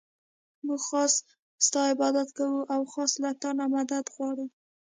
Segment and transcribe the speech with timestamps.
[0.65, 1.13] مونږ خاص
[1.65, 4.45] ستا عبادت كوو او خاص له تا نه مدد غواړو.